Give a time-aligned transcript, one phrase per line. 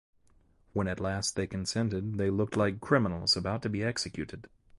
[0.73, 4.49] When at last they consented, they looked like criminals about to be executed.